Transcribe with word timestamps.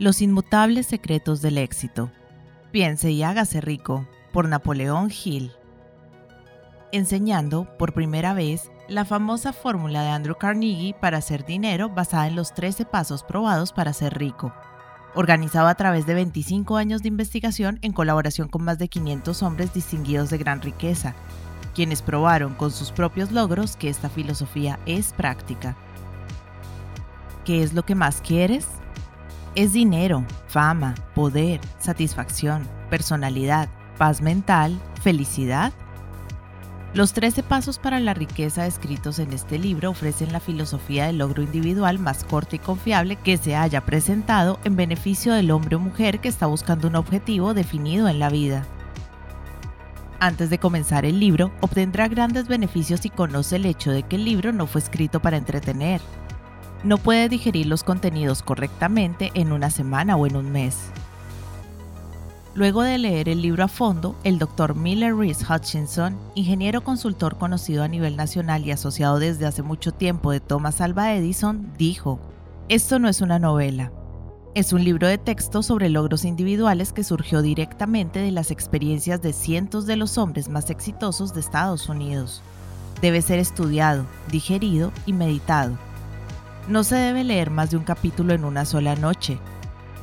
Los 0.00 0.22
inmutables 0.22 0.86
secretos 0.86 1.42
del 1.42 1.58
éxito. 1.58 2.12
Piense 2.70 3.10
y 3.10 3.24
hágase 3.24 3.60
rico, 3.60 4.06
por 4.32 4.48
Napoleón 4.48 5.10
Hill. 5.10 5.50
Enseñando, 6.92 7.66
por 7.78 7.94
primera 7.94 8.32
vez, 8.32 8.70
la 8.86 9.04
famosa 9.04 9.52
fórmula 9.52 10.02
de 10.02 10.10
Andrew 10.10 10.36
Carnegie 10.38 10.94
para 10.94 11.18
hacer 11.18 11.44
dinero 11.44 11.88
basada 11.88 12.28
en 12.28 12.36
los 12.36 12.54
13 12.54 12.84
pasos 12.84 13.24
probados 13.24 13.72
para 13.72 13.92
ser 13.92 14.16
rico. 14.16 14.54
Organizado 15.16 15.66
a 15.66 15.74
través 15.74 16.06
de 16.06 16.14
25 16.14 16.76
años 16.76 17.02
de 17.02 17.08
investigación 17.08 17.80
en 17.82 17.92
colaboración 17.92 18.46
con 18.46 18.62
más 18.62 18.78
de 18.78 18.86
500 18.86 19.42
hombres 19.42 19.74
distinguidos 19.74 20.30
de 20.30 20.38
gran 20.38 20.62
riqueza, 20.62 21.16
quienes 21.74 22.02
probaron 22.02 22.54
con 22.54 22.70
sus 22.70 22.92
propios 22.92 23.32
logros 23.32 23.74
que 23.74 23.88
esta 23.88 24.08
filosofía 24.08 24.78
es 24.86 25.12
práctica. 25.12 25.76
¿Qué 27.44 27.64
es 27.64 27.72
lo 27.72 27.84
que 27.84 27.96
más 27.96 28.20
quieres? 28.20 28.68
Es 29.54 29.72
dinero, 29.72 30.24
fama, 30.46 30.94
poder, 31.14 31.60
satisfacción, 31.78 32.62
personalidad, 32.90 33.68
paz 33.96 34.20
mental, 34.20 34.78
felicidad. 35.02 35.72
Los 36.94 37.12
13 37.12 37.42
pasos 37.42 37.78
para 37.78 37.98
la 38.00 38.14
riqueza 38.14 38.62
descritos 38.62 39.18
en 39.18 39.32
este 39.32 39.58
libro 39.58 39.90
ofrecen 39.90 40.32
la 40.32 40.40
filosofía 40.40 41.06
del 41.06 41.18
logro 41.18 41.42
individual 41.42 41.98
más 41.98 42.24
corta 42.24 42.56
y 42.56 42.58
confiable 42.58 43.16
que 43.16 43.36
se 43.36 43.56
haya 43.56 43.84
presentado 43.84 44.58
en 44.64 44.76
beneficio 44.76 45.34
del 45.34 45.50
hombre 45.50 45.76
o 45.76 45.80
mujer 45.80 46.20
que 46.20 46.28
está 46.28 46.46
buscando 46.46 46.88
un 46.88 46.96
objetivo 46.96 47.52
definido 47.52 48.08
en 48.08 48.18
la 48.18 48.30
vida. 48.30 48.64
Antes 50.20 50.50
de 50.50 50.58
comenzar 50.58 51.04
el 51.04 51.20
libro, 51.20 51.52
obtendrá 51.60 52.08
grandes 52.08 52.48
beneficios 52.48 53.00
si 53.00 53.10
conoce 53.10 53.56
el 53.56 53.66
hecho 53.66 53.90
de 53.90 54.02
que 54.02 54.16
el 54.16 54.24
libro 54.24 54.52
no 54.52 54.66
fue 54.66 54.80
escrito 54.80 55.20
para 55.20 55.36
entretener, 55.36 56.00
no 56.84 56.98
puede 56.98 57.28
digerir 57.28 57.66
los 57.66 57.82
contenidos 57.82 58.42
correctamente 58.42 59.30
en 59.34 59.52
una 59.52 59.70
semana 59.70 60.16
o 60.16 60.26
en 60.26 60.36
un 60.36 60.50
mes. 60.50 60.76
Luego 62.54 62.82
de 62.82 62.98
leer 62.98 63.28
el 63.28 63.42
libro 63.42 63.64
a 63.64 63.68
fondo, 63.68 64.16
el 64.24 64.38
Dr. 64.38 64.74
Miller 64.74 65.14
Reese 65.14 65.44
Hutchinson, 65.44 66.16
ingeniero 66.34 66.82
consultor 66.82 67.36
conocido 67.38 67.84
a 67.84 67.88
nivel 67.88 68.16
nacional 68.16 68.66
y 68.66 68.72
asociado 68.72 69.18
desde 69.18 69.46
hace 69.46 69.62
mucho 69.62 69.92
tiempo 69.92 70.32
de 70.32 70.40
Thomas 70.40 70.80
Alva 70.80 71.14
Edison, 71.14 71.72
dijo, 71.78 72.18
Esto 72.68 72.98
no 72.98 73.08
es 73.08 73.20
una 73.20 73.38
novela, 73.38 73.92
es 74.54 74.72
un 74.72 74.82
libro 74.82 75.06
de 75.06 75.18
texto 75.18 75.62
sobre 75.62 75.88
logros 75.88 76.24
individuales 76.24 76.92
que 76.92 77.04
surgió 77.04 77.42
directamente 77.42 78.18
de 78.18 78.32
las 78.32 78.50
experiencias 78.50 79.22
de 79.22 79.32
cientos 79.32 79.86
de 79.86 79.96
los 79.96 80.18
hombres 80.18 80.48
más 80.48 80.70
exitosos 80.70 81.34
de 81.34 81.40
Estados 81.40 81.88
Unidos. 81.88 82.42
Debe 83.00 83.22
ser 83.22 83.38
estudiado, 83.38 84.04
digerido 84.32 84.90
y 85.06 85.12
meditado 85.12 85.78
no 86.68 86.84
se 86.84 86.96
debe 86.96 87.24
leer 87.24 87.50
más 87.50 87.70
de 87.70 87.78
un 87.78 87.84
capítulo 87.84 88.34
en 88.34 88.44
una 88.44 88.64
sola 88.64 88.94
noche. 88.94 89.38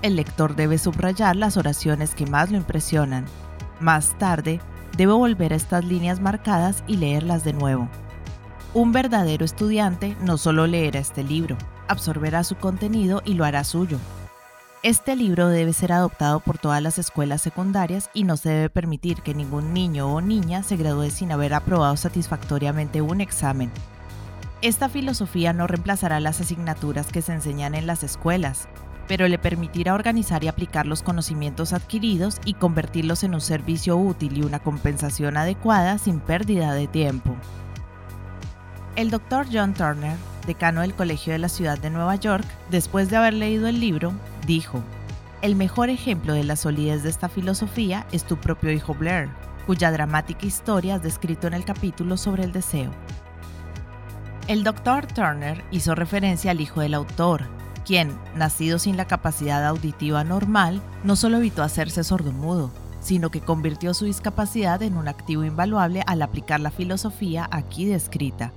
El 0.02 0.16
lector 0.16 0.55
debe 0.55 0.77
subrayar 0.77 1.35
las 1.35 1.58
oraciones 1.58 2.16
que 2.16 2.25
más 2.25 2.52
lo 2.52 2.58
impresionan. 2.58 3.25
Más 3.80 4.17
tarde, 4.17 4.59
debe 4.97 5.13
volver 5.13 5.53
a 5.53 5.55
estas 5.55 5.86
líneas 5.86 6.19
marcadas 6.19 6.83
y 6.88 6.97
leerlas 6.97 7.43
de 7.43 7.53
nuevo. 7.53 7.88
Un 8.73 8.91
verdadero 8.91 9.45
estudiante 9.45 10.17
no 10.21 10.38
solo 10.38 10.67
leerá 10.67 10.99
este 10.99 11.23
libro, 11.23 11.55
absorberá 11.88 12.43
su 12.43 12.55
contenido 12.55 13.21
y 13.25 13.36
lo 13.36 13.45
hará 13.45 13.63
suyo. 13.63 13.99
Este 14.83 15.16
libro 15.16 15.47
debe 15.47 15.73
ser 15.73 15.91
adoptado 15.91 16.39
por 16.39 16.58
todas 16.58 16.81
las 16.81 16.99
escuelas 16.99 17.41
secundarias 17.41 18.09
y 18.13 18.23
no 18.23 18.38
se 18.38 18.49
debe 18.49 18.69
permitir 18.69 19.21
que 19.21 19.33
ningún 19.33 19.73
niño 19.73 20.13
o 20.13 20.21
niña 20.21 20.61
se 20.61 20.77
gradúe 20.77 21.09
sin 21.09 21.31
haber 21.31 21.53
aprobado 21.53 21.95
satisfactoriamente 21.97 23.02
un 23.02 23.21
examen, 23.21 23.71
esta 24.67 24.89
filosofía 24.89 25.53
no 25.53 25.67
reemplazará 25.67 26.19
las 26.19 26.41
asignaturas 26.41 27.11
que 27.11 27.21
se 27.21 27.33
enseñan 27.33 27.75
en 27.75 27.85
las 27.85 28.02
escuelas, 28.02 28.67
pero 29.08 29.27
le 29.27 29.38
permitirá 29.38 29.94
organizar 29.94 30.44
y 30.44 30.47
aplicar 30.47 30.88
los 30.88 31.03
conocimientos 31.03 31.71
adquiridos 31.71 32.41
y 32.45 32.55
convertirlos 32.55 33.23
en 33.23 33.36
un 33.36 33.41
servicio 33.41 33.95
útil 33.95 34.39
y 34.39 34.42
una 34.42 34.58
compensación 34.58 35.37
adecuada 35.37 35.99
sin 35.99 36.20
pérdida 36.20 36.73
de 36.73 36.87
tiempo. 36.87 37.36
El 38.95 39.11
Dr. 39.11 39.45
John 39.53 39.76
Turner, 39.76 40.17
decano 40.48 40.82
del 40.82 40.95
Colegio 40.95 41.33
de 41.33 41.39
la 41.39 41.49
Ciudad 41.49 41.77
de 41.77 41.92
Nueva 41.92 42.15
York, 42.15 42.45
después 42.71 43.11
de 43.11 43.17
haber 43.17 43.36
leído 43.36 43.67
el 43.67 43.80
libro, 43.80 44.14
dijo, 44.47 44.82
El 45.43 45.55
mejor 45.55 45.92
ejemplo 45.92 46.33
de 46.33 46.43
la 46.43 46.55
solidez 46.55 47.03
de 47.03 47.11
esta 47.11 47.30
filosofía 47.30 48.08
es 48.11 48.23
tu 48.23 48.37
propio 48.37 48.71
hijo 48.71 48.95
Blair, 48.95 49.30
cuya 49.67 49.92
dramática 49.92 50.47
historia 50.47 50.95
has 50.95 51.03
descrito 51.03 51.45
en 51.45 51.53
el 51.53 51.65
capítulo 51.65 52.17
sobre 52.17 52.45
el 52.45 52.52
deseo. 52.52 52.89
El 54.48 54.64
doctor 54.64 55.08
Turner 55.08 55.64
hizo 55.72 55.95
referencia 55.95 56.52
al 56.52 56.61
hijo 56.61 56.82
del 56.82 56.94
autor, 56.94 57.45
quien, 57.83 58.16
nacido 58.36 58.78
sin 58.78 58.95
la 58.95 59.06
capacidad 59.06 59.66
auditiva 59.66 60.23
normal, 60.23 60.83
no 61.04 61.16
solo 61.16 61.38
evitó 61.38 61.64
hacerse 61.64 62.04
sordomudo, 62.04 62.70
sino 63.02 63.32
que 63.32 63.42
convirtió 63.42 63.95
su 63.95 64.06
discapacidad 64.06 64.83
en 64.83 64.98
un 64.98 65.08
activo 65.08 65.44
invaluable 65.44 66.04
al 66.06 66.22
aplicar 66.22 66.60
la 66.60 66.70
filosofía 66.70 67.48
aquí 67.50 67.86
descrita. 67.86 68.54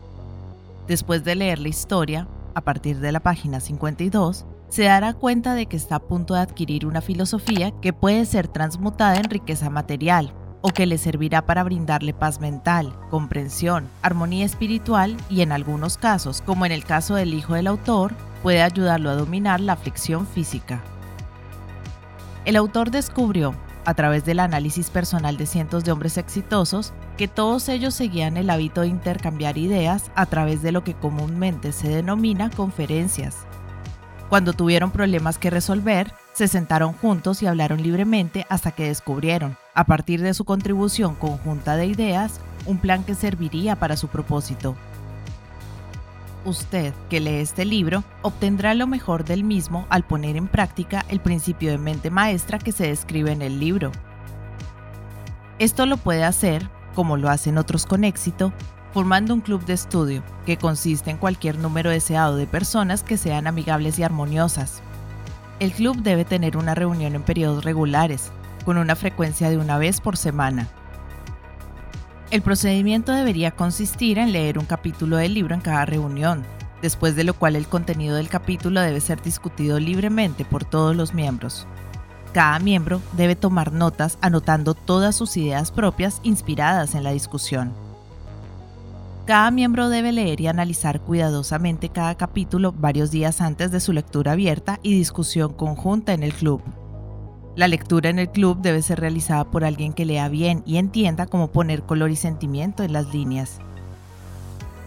Después 0.86 1.24
de 1.24 1.36
leer 1.36 1.58
la 1.58 1.68
historia, 1.68 2.28
a 2.54 2.60
partir 2.60 2.98
de 2.98 3.10
la 3.10 3.20
página 3.20 3.58
52, 3.58 4.44
se 4.68 4.82
dará 4.82 5.14
cuenta 5.14 5.54
de 5.54 5.64
que 5.64 5.78
está 5.78 5.96
a 5.96 6.00
punto 6.00 6.34
de 6.34 6.40
adquirir 6.40 6.84
una 6.84 7.00
filosofía 7.00 7.70
que 7.80 7.94
puede 7.94 8.26
ser 8.26 8.46
transmutada 8.46 9.16
en 9.16 9.30
riqueza 9.30 9.70
material, 9.70 10.34
o 10.60 10.70
que 10.70 10.86
le 10.86 10.98
servirá 10.98 11.42
para 11.42 11.62
brindarle 11.62 12.12
paz 12.12 12.40
mental, 12.40 12.92
comprensión, 13.10 13.88
armonía 14.02 14.44
espiritual 14.44 15.16
y 15.30 15.42
en 15.42 15.52
algunos 15.52 15.98
casos, 15.98 16.42
como 16.42 16.66
en 16.66 16.72
el 16.72 16.84
caso 16.84 17.14
del 17.14 17.34
hijo 17.34 17.54
del 17.54 17.66
autor, 17.66 18.14
puede 18.42 18.62
ayudarlo 18.62 19.10
a 19.10 19.14
dominar 19.14 19.60
la 19.60 19.74
aflicción 19.74 20.26
física. 20.26 20.80
El 22.44 22.56
autor 22.56 22.90
descubrió, 22.90 23.54
a 23.84 23.94
través 23.94 24.24
del 24.24 24.40
análisis 24.40 24.90
personal 24.90 25.36
de 25.36 25.46
cientos 25.46 25.84
de 25.84 25.92
hombres 25.92 26.18
exitosos, 26.18 26.92
que 27.16 27.26
todos 27.26 27.68
ellos 27.68 27.94
seguían 27.94 28.36
el 28.36 28.50
hábito 28.50 28.82
de 28.82 28.88
intercambiar 28.88 29.56
ideas 29.56 30.10
a 30.14 30.26
través 30.26 30.62
de 30.62 30.72
lo 30.72 30.84
que 30.84 30.94
comúnmente 30.94 31.72
se 31.72 31.88
denomina 31.88 32.50
conferencias. 32.50 33.46
Cuando 34.28 34.52
tuvieron 34.52 34.90
problemas 34.90 35.38
que 35.38 35.48
resolver, 35.48 36.12
se 36.34 36.48
sentaron 36.48 36.92
juntos 36.92 37.42
y 37.42 37.46
hablaron 37.46 37.82
libremente 37.82 38.46
hasta 38.50 38.72
que 38.72 38.88
descubrieron, 38.88 39.56
a 39.78 39.84
partir 39.84 40.20
de 40.22 40.34
su 40.34 40.44
contribución 40.44 41.14
conjunta 41.14 41.76
de 41.76 41.86
ideas, 41.86 42.40
un 42.66 42.78
plan 42.78 43.04
que 43.04 43.14
serviría 43.14 43.76
para 43.76 43.96
su 43.96 44.08
propósito. 44.08 44.74
Usted, 46.44 46.92
que 47.08 47.20
lee 47.20 47.36
este 47.36 47.64
libro, 47.64 48.02
obtendrá 48.22 48.74
lo 48.74 48.88
mejor 48.88 49.24
del 49.24 49.44
mismo 49.44 49.86
al 49.88 50.02
poner 50.02 50.36
en 50.36 50.48
práctica 50.48 51.04
el 51.08 51.20
principio 51.20 51.70
de 51.70 51.78
mente 51.78 52.10
maestra 52.10 52.58
que 52.58 52.72
se 52.72 52.88
describe 52.88 53.30
en 53.30 53.40
el 53.40 53.60
libro. 53.60 53.92
Esto 55.60 55.86
lo 55.86 55.96
puede 55.96 56.24
hacer, 56.24 56.68
como 56.96 57.16
lo 57.16 57.30
hacen 57.30 57.56
otros 57.56 57.86
con 57.86 58.02
éxito, 58.02 58.52
formando 58.92 59.32
un 59.32 59.42
club 59.42 59.64
de 59.64 59.74
estudio, 59.74 60.24
que 60.44 60.56
consiste 60.56 61.12
en 61.12 61.18
cualquier 61.18 61.56
número 61.56 61.90
deseado 61.90 62.34
de 62.34 62.48
personas 62.48 63.04
que 63.04 63.16
sean 63.16 63.46
amigables 63.46 63.96
y 64.00 64.02
armoniosas. 64.02 64.82
El 65.60 65.70
club 65.70 66.02
debe 66.02 66.24
tener 66.24 66.56
una 66.56 66.74
reunión 66.74 67.14
en 67.14 67.22
periodos 67.22 67.62
regulares, 67.64 68.32
con 68.64 68.78
una 68.78 68.96
frecuencia 68.96 69.50
de 69.50 69.58
una 69.58 69.78
vez 69.78 70.00
por 70.00 70.16
semana. 70.16 70.68
El 72.30 72.42
procedimiento 72.42 73.12
debería 73.12 73.52
consistir 73.52 74.18
en 74.18 74.32
leer 74.32 74.58
un 74.58 74.66
capítulo 74.66 75.16
del 75.16 75.32
libro 75.32 75.54
en 75.54 75.62
cada 75.62 75.86
reunión, 75.86 76.44
después 76.82 77.16
de 77.16 77.24
lo 77.24 77.34
cual 77.34 77.56
el 77.56 77.66
contenido 77.66 78.16
del 78.16 78.28
capítulo 78.28 78.80
debe 78.80 79.00
ser 79.00 79.22
discutido 79.22 79.80
libremente 79.80 80.44
por 80.44 80.64
todos 80.64 80.94
los 80.94 81.14
miembros. 81.14 81.66
Cada 82.32 82.58
miembro 82.58 83.00
debe 83.16 83.34
tomar 83.34 83.72
notas 83.72 84.18
anotando 84.20 84.74
todas 84.74 85.16
sus 85.16 85.36
ideas 85.38 85.72
propias 85.72 86.20
inspiradas 86.22 86.94
en 86.94 87.02
la 87.02 87.12
discusión. 87.12 87.72
Cada 89.24 89.50
miembro 89.50 89.88
debe 89.88 90.12
leer 90.12 90.40
y 90.40 90.46
analizar 90.46 91.00
cuidadosamente 91.00 91.88
cada 91.88 92.14
capítulo 92.14 92.72
varios 92.72 93.10
días 93.10 93.40
antes 93.40 93.70
de 93.70 93.80
su 93.80 93.92
lectura 93.92 94.32
abierta 94.32 94.80
y 94.82 94.96
discusión 94.96 95.52
conjunta 95.52 96.12
en 96.12 96.22
el 96.22 96.32
club. 96.32 96.62
La 97.58 97.66
lectura 97.66 98.08
en 98.08 98.20
el 98.20 98.28
club 98.28 98.60
debe 98.60 98.82
ser 98.82 99.00
realizada 99.00 99.42
por 99.42 99.64
alguien 99.64 99.92
que 99.92 100.04
lea 100.04 100.28
bien 100.28 100.62
y 100.64 100.76
entienda 100.76 101.26
cómo 101.26 101.48
poner 101.48 101.82
color 101.82 102.08
y 102.12 102.14
sentimiento 102.14 102.84
en 102.84 102.92
las 102.92 103.12
líneas. 103.12 103.58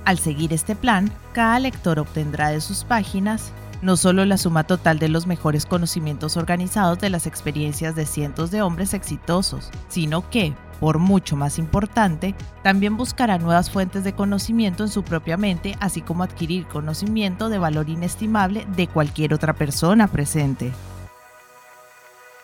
Al 0.06 0.18
seguir 0.18 0.53
este 0.53 0.77
plan, 0.77 1.12
cada 1.33 1.59
lector 1.59 2.00
obtendrá 2.00 2.47
de 2.47 2.62
sus 2.62 2.85
páginas 2.85 3.51
no 3.81 3.97
solo 3.97 4.23
la 4.23 4.38
suma 4.38 4.63
total 4.63 5.00
de 5.00 5.09
los 5.09 5.27
mejores 5.27 5.65
conocimientos 5.65 6.38
organizados 6.38 6.97
de 7.00 7.09
las 7.09 7.27
experiencias 7.27 7.94
de 7.94 8.06
cientos 8.06 8.51
de 8.51 8.62
hombres 8.62 8.94
exitosos, 8.94 9.69
sino 9.89 10.29
que, 10.29 10.53
por 10.79 10.97
mucho 10.97 11.35
más 11.35 11.59
importante, 11.59 12.35
también 12.63 12.95
buscará 12.95 13.38
nuevas 13.38 13.69
fuentes 13.69 14.06
de 14.06 14.13
conocimiento 14.13 14.83
en 14.83 14.89
su 14.89 15.03
propia 15.03 15.35
mente, 15.35 15.75
así 15.81 16.00
como 16.00 16.23
adquirir 16.23 16.65
conocimiento 16.68 17.50
de 17.50 17.57
valor 17.57 17.89
inestimable 17.89 18.65
de 18.77 18.88
cualquier 18.88 19.33
otra 19.33 19.51
persona 19.51 20.07
presente. 20.07 20.71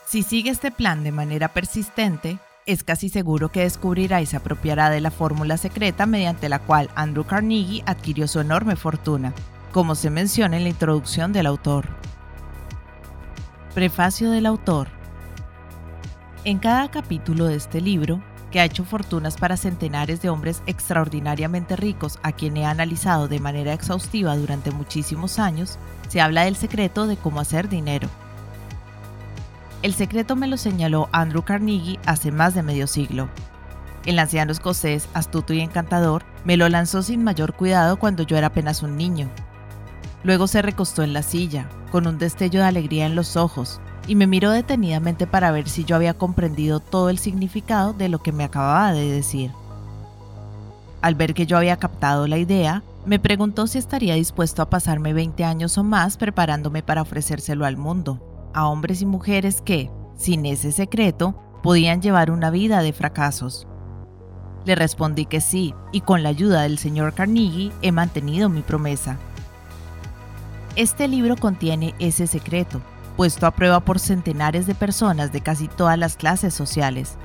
Si 0.07 0.24
sigue 0.24 0.51
este 0.51 0.71
plan 0.71 1.04
de 1.04 1.12
manera 1.12 1.50
persistente, 1.50 2.39
es 2.65 2.86
casi 2.86 3.09
seguro 3.09 3.50
que 3.50 3.63
descubrirá 3.63 4.21
y 4.21 4.25
se 4.25 4.38
apropiará 4.38 4.89
de 4.89 5.01
la 5.01 5.12
fórmula 5.12 5.57
secreta 5.57 6.06
mediante 6.06 6.48
la 6.48 6.59
cual 6.59 6.89
Andrew 6.95 7.25
Carnegie 7.25 7.83
adquirió 7.86 8.25
su 8.30 8.39
enorme 8.39 8.77
fortuna, 8.77 9.33
como 9.74 9.95
se 9.95 10.09
menciona 10.09 10.56
en 10.56 10.63
la 10.63 10.69
introducción 10.69 11.33
del 11.33 11.45
autor. 11.45 11.89
Prefacio 13.75 14.31
del 14.31 14.45
autor. 14.45 14.88
En 16.45 16.60
cada 16.60 16.89
capítulo 16.89 17.44
de 17.48 17.56
este 17.56 17.81
libro, 17.81 18.24
que 18.50 18.62
ha 18.62 18.65
hecho 18.65 18.86
fortunas 18.86 19.36
para 19.36 19.57
centenares 19.57 20.21
de 20.21 20.30
hombres 20.30 20.63
extraordinariamente 20.68 21.75
ricos 21.75 22.18
a 22.24 22.31
quien 22.31 22.56
he 22.56 22.65
analizado 22.65 23.27
de 23.27 23.42
manera 23.42 23.74
exhaustiva 23.74 24.38
durante 24.38 24.71
muchísimos 24.71 25.38
años, 25.38 25.77
se 26.07 26.21
habla 26.21 26.45
del 26.45 26.56
secreto 26.56 27.07
de 27.07 27.18
cómo 27.18 27.42
hacer 27.42 27.68
dinero. 27.68 28.07
El 29.88 29.94
secreto 29.94 30.36
me 30.36 30.48
lo 30.48 30.57
señaló 30.57 31.07
Andrew 31.13 31.44
Carnegie 31.44 31.98
hace 32.06 32.30
más 32.30 32.54
de 32.54 32.62
medio 32.62 32.88
siglo. 32.88 33.30
El 34.06 34.19
anciano 34.19 34.51
escocés, 34.51 35.07
astuto 35.13 35.54
y 35.54 35.62
encantador, 35.62 36.25
me 36.44 36.57
lo 36.57 36.68
lanzó 36.68 37.01
sin 37.01 37.24
mayor 37.24 37.54
cuidado 37.54 37.98
cuando 37.98 38.24
yo 38.24 38.36
era 38.36 38.48
apenas 38.48 38.84
un 38.84 38.98
niño. 38.98 39.30
Luego 40.25 40.48
se 40.48 40.62
recostó 40.62 41.04
en 41.04 41.13
la 41.13 41.24
silla, 41.24 41.69
con 41.89 42.06
un 42.06 42.18
destello 42.18 42.60
de 42.60 42.66
alegría 42.66 43.06
en 43.06 43.16
los 43.16 43.38
ojos, 43.38 43.80
y 44.07 44.16
me 44.16 44.28
miró 44.28 44.51
detenidamente 44.51 45.25
para 45.25 45.51
ver 45.51 45.69
si 45.69 45.86
yo 45.86 45.95
había 45.95 46.16
comprendido 46.16 46.81
todo 46.81 47.10
el 47.10 47.18
significado 47.18 47.94
de 47.94 48.10
lo 48.10 48.19
que 48.19 48.34
me 48.34 48.44
acababa 48.44 48.92
de 48.92 49.10
decir. 49.10 49.51
Al 51.01 51.16
ver 51.16 51.34
que 51.34 51.45
yo 51.45 51.56
había 51.56 51.78
captado 51.78 52.28
la 52.28 52.38
idea, 52.38 52.84
me 53.06 53.19
preguntó 53.19 53.68
si 53.68 53.78
estaría 53.78 54.16
dispuesto 54.16 54.62
a 54.62 54.69
pasarme 54.69 55.13
20 55.13 55.45
años 55.45 55.78
o 55.78 55.84
más 55.86 56.18
preparándome 56.18 56.84
para 56.84 57.04
ofrecérselo 57.04 57.66
al 57.66 57.78
mundo, 57.78 58.19
a 58.57 58.68
hombres 58.68 59.04
y 59.04 59.06
mujeres 59.06 59.62
que, 59.62 59.92
sin 60.15 60.48
ese 60.48 60.71
secreto, 60.71 61.39
podían 61.62 62.01
llevar 62.01 62.31
una 62.31 62.50
vida 62.50 62.81
de 62.81 62.92
fracasos. 62.92 63.68
Le 64.65 64.74
respondí 64.74 65.27
que 65.27 65.42
sí, 65.42 65.75
y 65.92 66.01
con 66.01 66.24
la 66.24 66.30
ayuda 66.30 66.63
del 66.63 66.80
señor 66.80 67.13
Carnegie 67.13 67.71
he 67.83 67.92
mantenido 67.92 68.50
mi 68.50 68.63
promesa. 68.63 69.19
Este 70.75 71.07
libro 71.07 71.36
contiene 71.36 71.94
ese 72.00 72.25
secreto, 72.25 72.81
puesto 73.15 73.45
a 73.45 73.51
prueba 73.51 73.81
por 73.81 74.00
centenares 74.00 74.65
de 74.65 74.74
personas 74.74 75.31
de 75.31 75.42
casi 75.42 75.68
todas 75.68 76.00
las 76.00 76.18
clases 76.18 76.56
sociales. 76.56 77.15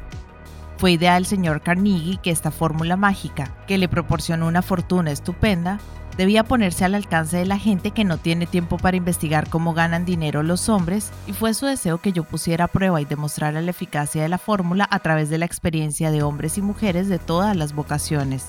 Fue 0.77 0.93
idea 0.93 1.15
del 1.15 1.25
señor 1.25 1.63
Carnegie 1.63 2.19
que 2.23 2.31
esta 2.31 2.51
fórmula 2.51 2.99
mágica, 2.99 3.57
que 3.67 3.79
le 3.79 3.89
proporcionó 3.89 4.49
una 4.49 4.61
fortuna 4.61 5.11
estupenda, 5.11 5.81
debía 6.17 6.45
ponerse 6.45 6.85
al 6.85 6.95
alcance 6.95 7.37
de 7.37 7.47
la 7.47 7.59
gente 7.59 7.91
que 7.91 8.05
no 8.05 8.19
tiene 8.19 8.47
tiempo 8.47 8.77
para 8.77 8.97
investigar 8.97 9.49
cómo 9.49 9.75
ganan 9.75 10.05
dinero 10.05 10.43
los 10.43 10.69
hombres, 10.69 11.11
y 11.27 11.33
fue 11.33 11.55
su 11.55 11.67
deseo 11.67 11.99
que 11.99 12.13
yo 12.13 12.25
pusiera 12.25 12.65
a 12.65 12.69
prueba 12.69 13.01
y 13.01 13.05
demostrara 13.05 13.61
la 13.61 13.71
eficacia 13.71 14.23
de 14.23 14.29
la 14.29 14.39
fórmula 14.39 14.87
a 14.91 14.99
través 14.99 15.31
de 15.31 15.39
la 15.39 15.47
experiencia 15.47 16.11
de 16.11 16.23
hombres 16.23 16.59
y 16.59 16.63
mujeres 16.63 17.09
de 17.09 17.19
todas 17.19 17.57
las 17.57 17.75
vocaciones. 17.75 18.47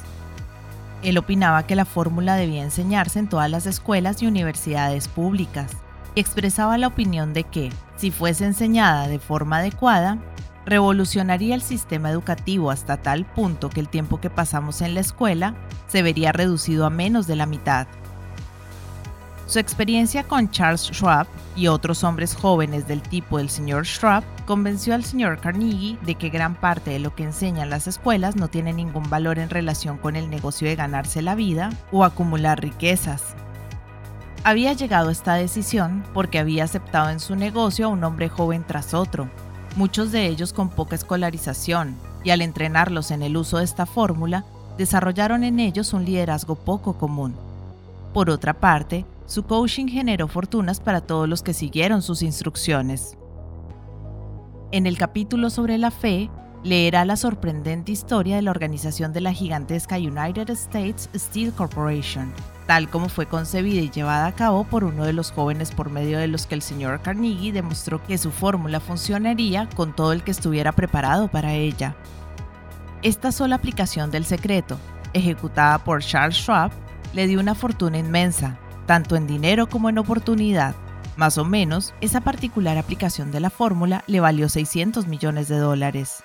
Él 1.04 1.18
opinaba 1.18 1.64
que 1.64 1.76
la 1.76 1.86
fórmula 1.86 2.36
debía 2.36 2.64
enseñarse 2.64 3.20
en 3.20 3.28
todas 3.28 3.50
las 3.50 3.66
escuelas 3.66 4.22
y 4.22 4.28
universidades 4.28 5.08
públicas, 5.08 5.72
y 6.16 6.20
expresaba 6.20 6.78
la 6.78 6.88
opinión 6.88 7.34
de 7.34 7.44
que, 7.44 7.72
si 7.98 8.12
fuese 8.12 8.46
enseñada 8.46 9.08
de 9.08 9.20
forma 9.20 9.58
adecuada, 9.58 10.18
revolucionaría 10.66 11.56
el 11.56 11.62
sistema 11.62 12.10
educativo 12.10 12.72
hasta 12.72 12.98
tal 12.98 13.26
punto 13.26 13.70
que 13.70 13.80
el 13.80 13.90
tiempo 13.90 14.20
que 14.20 14.30
pasamos 14.30 14.82
en 14.82 14.94
la 14.94 15.02
escuela 15.02 15.56
se 15.88 16.02
vería 16.02 16.32
reducido 16.32 16.86
a 16.86 16.90
menos 16.90 17.28
de 17.28 17.36
la 17.36 17.46
mitad. 17.46 17.88
Su 19.46 19.60
experiencia 19.60 20.24
con 20.24 20.50
Charles 20.50 20.82
Schwab 20.82 21.28
y 21.56 21.68
otros 21.68 22.04
hombres 22.04 22.34
jóvenes 22.34 22.88
del 22.88 23.02
tipo 23.02 23.38
del 23.38 23.50
señor 23.50 23.86
Schwab 23.86 24.24
convenció 24.46 24.96
al 24.96 25.04
señor 25.04 25.40
Carnegie 25.40 25.98
de 26.02 26.16
que 26.16 26.30
gran 26.30 26.56
parte 26.56 26.92
de 26.92 27.00
lo 27.00 27.14
que 27.14 27.24
enseñan 27.24 27.70
las 27.70 27.86
escuelas 27.88 28.36
no 28.36 28.48
tiene 28.48 28.74
ningún 28.74 29.10
valor 29.10 29.40
en 29.40 29.50
relación 29.50 29.98
con 29.98 30.16
el 30.16 30.30
negocio 30.30 30.68
de 30.68 30.76
ganarse 30.76 31.22
la 31.22 31.36
vida 31.36 31.70
o 31.92 32.04
acumular 32.04 32.62
riquezas. 32.62 33.36
Había 34.46 34.74
llegado 34.74 35.10
a 35.10 35.12
esta 35.12 35.36
decisión 35.36 36.04
porque 36.14 36.40
había 36.40 36.64
aceptado 36.64 37.10
en 37.10 37.20
su 37.20 37.36
negocio 37.36 37.86
a 37.86 37.90
un 37.90 38.04
hombre 38.04 38.30
joven 38.30 38.64
tras 38.66 38.94
otro, 38.94 39.30
muchos 39.76 40.12
de 40.12 40.28
ellos 40.28 40.54
con 40.54 40.70
poca 40.70 40.96
escolarización, 40.96 41.96
y 42.24 42.30
al 42.30 42.42
entrenarlos 42.42 43.12
en 43.12 43.22
el 43.22 43.38
uso 43.38 43.58
de 43.58 43.66
esta 43.66 43.86
fórmula, 43.86 44.46
desarrollaron 44.78 45.44
en 45.44 45.60
ellos 45.60 45.94
un 45.94 46.06
liderazgo 46.06 46.56
poco 46.56 46.98
común. 46.98 47.36
Por 48.14 48.30
otra 48.30 48.54
parte, 48.54 49.06
su 49.26 49.44
coaching 49.44 49.88
generó 49.88 50.28
fortunas 50.28 50.80
para 50.80 51.02
todos 51.02 51.28
los 51.28 51.42
que 51.42 51.54
siguieron 51.54 52.02
sus 52.02 52.22
instrucciones. 52.22 53.18
En 54.72 54.88
el 54.88 54.98
capítulo 54.98 55.50
sobre 55.50 55.78
la 55.78 55.92
fe, 55.92 56.30
leerá 56.64 57.06
la 57.06 57.18
sorprendente 57.18 57.92
historia 57.92 58.36
de 58.36 58.42
la 58.42 58.52
organización 58.52 59.14
de 59.14 59.22
la 59.22 59.34
gigantesca 59.34 59.98
United 59.98 60.50
States 60.52 61.10
Steel 61.16 61.52
Corporation, 61.52 62.32
tal 62.66 62.90
como 62.90 63.10
fue 63.10 63.26
concebida 63.26 63.82
y 63.82 63.90
llevada 63.90 64.28
a 64.28 64.36
cabo 64.36 64.64
por 64.64 64.84
uno 64.84 65.06
de 65.06 65.14
los 65.14 65.32
jóvenes 65.32 65.72
por 65.72 65.90
medio 65.90 66.18
de 66.18 66.28
los 66.28 66.46
que 66.46 66.56
el 66.56 66.62
señor 66.62 67.02
Carnegie 67.02 67.52
demostró 67.52 68.04
que 68.04 68.18
su 68.18 68.32
fórmula 68.32 68.80
funcionaría 68.80 69.68
con 69.76 69.96
todo 69.96 70.14
el 70.14 70.24
que 70.24 70.32
estuviera 70.32 70.72
preparado 70.72 71.28
para 71.28 71.54
ella. 71.54 71.96
Esta 73.02 73.32
sola 73.32 73.56
aplicación 73.56 74.12
del 74.12 74.26
secreto, 74.26 74.80
ejecutada 75.14 75.84
por 75.84 76.02
Charles 76.02 76.38
Schwab, 76.38 76.72
le 77.14 77.28
dio 77.28 77.40
una 77.40 77.56
fortuna 77.56 77.98
inmensa, 77.98 78.58
tanto 78.86 79.16
en 79.16 79.28
dinero 79.28 79.68
como 79.68 79.90
en 79.90 79.98
oportunidad. 79.98 80.76
Más 81.16 81.38
o 81.38 81.46
menos, 81.46 81.94
esa 82.02 82.22
particular 82.22 82.78
aplicación 82.78 83.32
de 83.32 83.40
la 83.40 83.50
fórmula 83.50 84.04
le 84.08 84.20
valió 84.20 84.50
600 84.50 85.08
millones 85.08 85.48
de 85.48 85.58
dólares. 85.58 86.24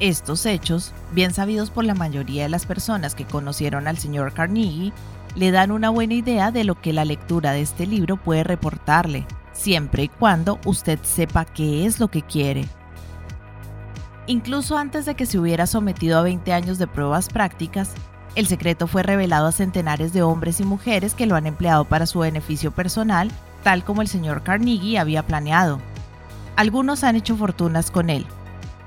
Estos 0.00 0.46
hechos, 0.46 0.92
bien 1.12 1.34
sabidos 1.34 1.68
por 1.68 1.84
la 1.84 1.94
mayoría 1.94 2.44
de 2.44 2.48
las 2.48 2.64
personas 2.64 3.14
que 3.14 3.26
conocieron 3.26 3.86
al 3.86 3.98
señor 3.98 4.32
Carnegie, 4.32 4.94
le 5.36 5.50
dan 5.50 5.70
una 5.70 5.90
buena 5.90 6.14
idea 6.14 6.50
de 6.50 6.64
lo 6.64 6.80
que 6.80 6.94
la 6.94 7.04
lectura 7.04 7.52
de 7.52 7.60
este 7.60 7.86
libro 7.86 8.16
puede 8.16 8.42
reportarle, 8.42 9.26
siempre 9.52 10.04
y 10.04 10.08
cuando 10.08 10.58
usted 10.64 10.98
sepa 11.02 11.44
qué 11.44 11.84
es 11.84 12.00
lo 12.00 12.08
que 12.08 12.22
quiere. 12.22 12.66
Incluso 14.26 14.78
antes 14.78 15.04
de 15.04 15.14
que 15.16 15.26
se 15.26 15.38
hubiera 15.38 15.66
sometido 15.66 16.18
a 16.18 16.22
20 16.22 16.50
años 16.54 16.78
de 16.78 16.86
pruebas 16.86 17.28
prácticas, 17.28 17.92
el 18.36 18.46
secreto 18.46 18.86
fue 18.86 19.02
revelado 19.02 19.48
a 19.48 19.52
centenares 19.52 20.14
de 20.14 20.22
hombres 20.22 20.60
y 20.60 20.64
mujeres 20.64 21.12
que 21.12 21.26
lo 21.26 21.36
han 21.36 21.46
empleado 21.46 21.84
para 21.84 22.06
su 22.06 22.20
beneficio 22.20 22.70
personal, 22.70 23.30
tal 23.62 23.84
como 23.84 24.00
el 24.00 24.08
señor 24.08 24.44
Carnegie 24.44 24.98
había 24.98 25.26
planeado. 25.26 25.78
Algunos 26.56 27.04
han 27.04 27.16
hecho 27.16 27.36
fortunas 27.36 27.90
con 27.90 28.08
él, 28.08 28.24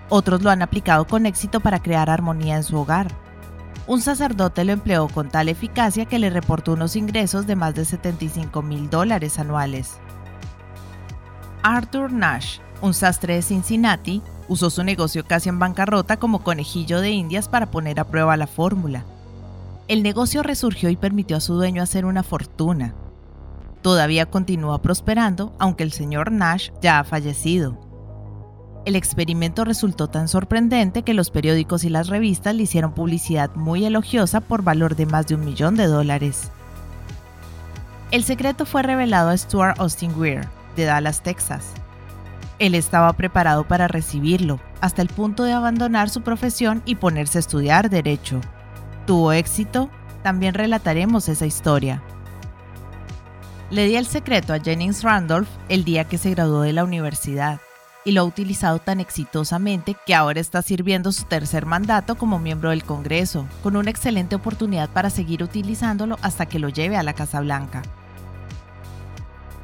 otros 0.10 0.42
lo 0.44 0.50
han 0.50 0.62
aplicado 0.62 1.06
con 1.06 1.26
éxito 1.26 1.60
para 1.60 1.82
crear 1.82 2.10
armonía 2.10 2.56
en 2.56 2.64
su 2.64 2.78
hogar. 2.78 3.08
Un 3.86 4.02
sacerdote 4.02 4.64
lo 4.64 4.72
empleó 4.72 5.08
con 5.08 5.30
tal 5.30 5.50
eficacia 5.50 6.06
que 6.06 6.20
le 6.20 6.30
reportó 6.30 6.74
unos 6.74 6.96
ingresos 6.96 7.48
de 7.48 7.56
más 7.56 7.76
de 7.76 7.84
75 7.84 8.62
mil 8.62 8.90
dólares 8.90 9.40
anuales. 9.40 9.98
Arthur 11.64 12.12
Nash, 12.12 12.60
un 12.82 12.94
sastre 12.94 13.36
de 13.36 13.42
Cincinnati, 13.42 14.22
usó 14.48 14.70
su 14.70 14.84
negocio 14.84 15.26
casi 15.26 15.50
en 15.50 15.60
bancarrota 15.60 16.18
como 16.18 16.44
conejillo 16.44 17.02
de 17.02 17.12
indias 17.12 17.48
para 17.48 17.72
poner 17.72 18.00
a 18.00 18.06
prueba 18.06 18.38
la 18.38 18.48
fórmula. 18.48 19.06
El 19.88 20.02
negocio 20.02 20.44
resurgió 20.44 20.90
y 20.90 20.96
permitió 20.96 21.38
a 21.38 21.42
su 21.42 21.56
dueño 21.56 21.84
hacer 21.84 22.06
una 22.06 22.24
fortuna. 22.24 22.94
Todavía 23.82 24.26
continúa 24.28 24.82
prosperando, 24.82 25.54
aunque 25.60 25.84
el 25.84 25.92
señor 25.92 26.32
Nash 26.32 26.70
ya 26.82 27.00
ha 27.00 27.04
fallecido. 27.04 27.78
El 28.86 28.98
experimento 28.98 29.64
resultó 29.64 30.08
tan 30.08 30.28
sorprendente 30.28 31.04
que 31.04 31.14
los 31.14 31.30
periódicos 31.30 31.86
y 31.86 31.90
las 31.90 32.08
revistas 32.08 32.54
le 32.54 32.64
hicieron 32.64 32.94
publicidad 32.94 33.50
muy 33.56 33.86
elogiosa 33.86 34.42
por 34.42 34.62
valor 34.62 34.98
de 34.98 35.06
más 35.06 35.26
de 35.28 35.36
un 35.36 35.46
millón 35.46 35.76
de 35.76 35.88
dólares. 35.88 36.52
El 38.12 38.26
secreto 38.26 38.66
fue 38.66 38.84
revelado 38.84 39.30
a 39.30 39.38
Stuart 39.38 39.80
Austin 39.80 40.14
Greer, 40.20 40.48
de 40.76 40.84
Dallas, 40.84 41.24
Texas. 41.24 41.72
Él 42.60 42.76
estaba 42.76 43.14
preparado 43.14 43.66
para 43.66 43.88
recibirlo, 43.88 44.60
hasta 44.82 45.02
el 45.02 45.08
punto 45.08 45.44
de 45.46 45.54
abandonar 45.54 46.10
su 46.10 46.22
profesión 46.22 46.82
y 46.86 46.96
ponerse 46.96 47.38
a 47.38 47.40
estudiar 47.40 47.90
derecho. 47.90 48.42
¿Tuvo 49.08 49.32
éxito? 49.32 49.90
También 50.24 50.54
relataremos 50.54 51.30
esa 51.30 51.46
historia. 51.46 52.04
Le 53.72 53.88
di 53.88 53.96
el 53.96 54.06
secreto 54.06 54.54
a 54.54 54.60
Jennings 54.60 55.04
Randolph 55.04 55.50
el 55.70 55.86
día 55.86 56.04
que 56.04 56.18
se 56.18 56.32
graduó 56.32 56.62
de 56.62 56.74
la 56.74 56.84
universidad 56.84 57.62
y 58.06 58.12
lo 58.12 58.22
ha 58.22 58.26
utilizado 58.26 58.80
tan 58.80 59.00
exitosamente 59.00 59.96
que 60.06 60.16
ahora 60.16 60.40
está 60.40 60.62
sirviendo 60.62 61.12
su 61.12 61.24
tercer 61.26 61.66
mandato 61.66 62.16
como 62.16 62.40
miembro 62.40 62.70
del 62.70 62.84
Congreso, 62.84 63.48
con 63.62 63.76
una 63.76 63.90
excelente 63.90 64.36
oportunidad 64.36 64.90
para 64.90 65.10
seguir 65.10 65.44
utilizándolo 65.44 66.18
hasta 66.22 66.46
que 66.46 66.60
lo 66.60 66.70
lleve 66.70 66.98
a 66.98 67.04
la 67.04 67.14
Casa 67.14 67.40
Blanca. 67.40 67.82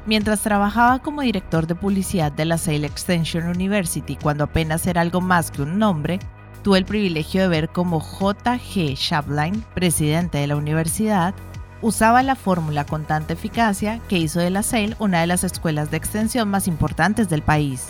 Mientras 0.06 0.40
trabajaba 0.40 1.00
como 1.00 1.20
director 1.20 1.66
de 1.66 1.74
publicidad 1.74 2.32
de 2.32 2.46
la 2.46 2.58
Sale 2.58 2.86
Extension 2.86 3.46
University 3.46 4.16
cuando 4.16 4.44
apenas 4.44 4.86
era 4.86 5.02
algo 5.02 5.20
más 5.20 5.50
que 5.50 5.62
un 5.62 5.78
nombre, 5.78 6.18
tuve 6.62 6.78
el 6.78 6.84
privilegio 6.84 7.42
de 7.42 7.48
ver 7.48 7.68
cómo 7.68 8.00
J.G. 8.00 8.96
Shabline, 8.96 9.62
presidente 9.74 10.38
de 10.38 10.46
la 10.46 10.56
universidad, 10.56 11.34
usaba 11.82 12.22
la 12.22 12.34
fórmula 12.34 12.84
con 12.84 13.04
tanta 13.04 13.34
eficacia 13.34 14.00
que 14.08 14.18
hizo 14.18 14.40
de 14.40 14.50
la 14.50 14.62
Sale 14.62 14.96
una 14.98 15.20
de 15.20 15.26
las 15.26 15.44
escuelas 15.44 15.90
de 15.90 15.98
extensión 15.98 16.48
más 16.48 16.66
importantes 16.66 17.28
del 17.28 17.42
país. 17.42 17.88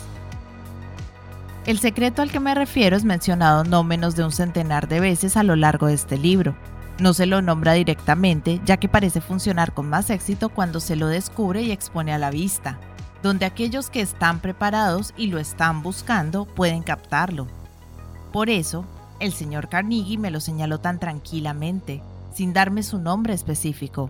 El 1.65 1.77
secreto 1.77 2.23
al 2.23 2.31
que 2.31 2.39
me 2.39 2.55
refiero 2.55 2.97
es 2.97 3.03
mencionado 3.03 3.63
no 3.63 3.83
menos 3.83 4.15
de 4.15 4.23
un 4.23 4.31
centenar 4.31 4.87
de 4.87 4.99
veces 4.99 5.37
a 5.37 5.43
lo 5.43 5.55
largo 5.55 5.85
de 5.87 5.93
este 5.93 6.17
libro. 6.17 6.55
No 6.99 7.13
se 7.13 7.27
lo 7.27 7.41
nombra 7.43 7.73
directamente, 7.73 8.59
ya 8.65 8.77
que 8.77 8.89
parece 8.89 9.21
funcionar 9.21 9.73
con 9.73 9.87
más 9.87 10.09
éxito 10.09 10.49
cuando 10.49 10.79
se 10.79 10.95
lo 10.95 11.07
descubre 11.07 11.61
y 11.61 11.71
expone 11.71 12.13
a 12.13 12.17
la 12.17 12.31
vista. 12.31 12.79
donde 13.21 13.45
aquellos 13.45 13.91
que 13.91 14.01
están 14.01 14.39
preparados 14.39 15.13
y 15.15 15.27
lo 15.27 15.37
están 15.37 15.83
buscando 15.83 16.45
pueden 16.45 16.81
captarlo. 16.81 17.47
Por 18.33 18.49
eso, 18.49 18.85
el 19.19 19.31
señor 19.31 19.69
Carnegie 19.69 20.17
me 20.17 20.31
lo 20.31 20.39
señaló 20.39 20.79
tan 20.79 20.99
tranquilamente, 20.99 22.01
sin 22.33 22.51
darme 22.51 22.81
su 22.81 22.97
nombre 22.97 23.33
específico. 23.33 24.09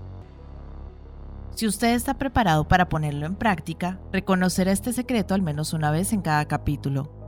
Si 1.56 1.68
usted 1.68 1.94
está 1.94 2.14
preparado 2.14 2.68
para 2.68 2.88
ponerlo 2.88 3.26
en 3.26 3.36
práctica, 3.36 4.00
reconocerá 4.14 4.72
este 4.72 4.94
secreto 4.94 5.34
al 5.34 5.42
menos 5.42 5.74
una 5.74 5.92
vez 5.92 6.14
en 6.14 6.22
cada 6.22 6.46
capítulo. 6.46 7.21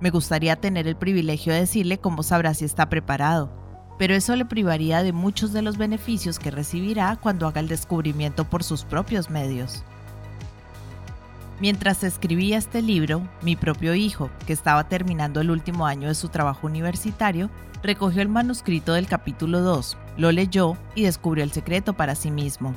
Me 0.00 0.10
gustaría 0.10 0.56
tener 0.56 0.86
el 0.86 0.96
privilegio 0.96 1.52
de 1.52 1.60
decirle 1.60 1.98
cómo 1.98 2.22
sabrá 2.22 2.54
si 2.54 2.64
está 2.64 2.88
preparado, 2.88 3.52
pero 3.98 4.14
eso 4.14 4.34
le 4.34 4.46
privaría 4.46 5.02
de 5.02 5.12
muchos 5.12 5.52
de 5.52 5.60
los 5.60 5.76
beneficios 5.76 6.38
que 6.38 6.50
recibirá 6.50 7.18
cuando 7.20 7.46
haga 7.46 7.60
el 7.60 7.68
descubrimiento 7.68 8.44
por 8.44 8.64
sus 8.64 8.84
propios 8.84 9.28
medios. 9.28 9.84
Mientras 11.60 12.02
escribía 12.02 12.56
este 12.56 12.80
libro, 12.80 13.28
mi 13.42 13.56
propio 13.56 13.94
hijo, 13.94 14.30
que 14.46 14.54
estaba 14.54 14.88
terminando 14.88 15.42
el 15.42 15.50
último 15.50 15.86
año 15.86 16.08
de 16.08 16.14
su 16.14 16.30
trabajo 16.30 16.66
universitario, 16.66 17.50
recogió 17.82 18.22
el 18.22 18.30
manuscrito 18.30 18.94
del 18.94 19.06
capítulo 19.06 19.60
2, 19.60 19.98
lo 20.16 20.32
leyó 20.32 20.78
y 20.94 21.02
descubrió 21.02 21.44
el 21.44 21.52
secreto 21.52 21.92
para 21.92 22.14
sí 22.14 22.30
mismo. 22.30 22.74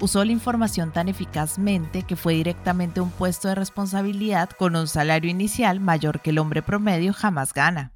Usó 0.00 0.24
la 0.24 0.32
información 0.32 0.92
tan 0.92 1.08
eficazmente 1.08 2.02
que 2.02 2.16
fue 2.16 2.34
directamente 2.34 3.00
un 3.00 3.10
puesto 3.10 3.48
de 3.48 3.54
responsabilidad 3.54 4.50
con 4.50 4.76
un 4.76 4.88
salario 4.88 5.30
inicial 5.30 5.80
mayor 5.80 6.20
que 6.20 6.30
el 6.30 6.38
hombre 6.38 6.62
promedio 6.62 7.12
jamás 7.12 7.54
gana. 7.54 7.92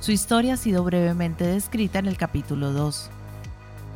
Su 0.00 0.12
historia 0.12 0.54
ha 0.54 0.56
sido 0.56 0.84
brevemente 0.84 1.46
descrita 1.46 1.98
en 1.98 2.06
el 2.06 2.16
capítulo 2.16 2.72
2. 2.72 3.10